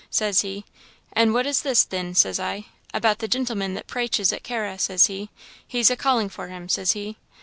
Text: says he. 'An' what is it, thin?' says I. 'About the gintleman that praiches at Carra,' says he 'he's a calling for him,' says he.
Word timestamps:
says 0.09 0.41
he. 0.41 0.65
'An' 1.13 1.31
what 1.31 1.45
is 1.45 1.63
it, 1.63 1.77
thin?' 1.77 2.15
says 2.15 2.39
I. 2.39 2.65
'About 2.91 3.19
the 3.19 3.27
gintleman 3.27 3.75
that 3.75 3.85
praiches 3.85 4.33
at 4.33 4.41
Carra,' 4.43 4.79
says 4.79 5.05
he 5.05 5.29
'he's 5.67 5.91
a 5.91 5.95
calling 5.95 6.27
for 6.27 6.47
him,' 6.47 6.69
says 6.69 6.93
he. 6.93 7.17